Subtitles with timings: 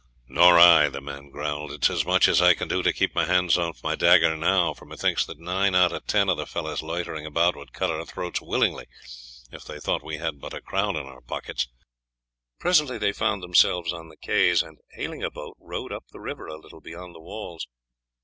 [0.27, 1.71] "Nor I," the man growled.
[1.71, 4.35] "It is as much as I can do to keep my hands off my dagger
[4.35, 7.91] now, for methinks that nine out of ten of the fellows loitering about would cut
[7.91, 8.87] our throats willingly,
[9.51, 11.67] if they thought that we had but a crown in our pockets."
[12.59, 16.47] Presently they found themselves on the quays, and, hailing a boat, rowed up the river
[16.47, 17.67] a little beyond the walls.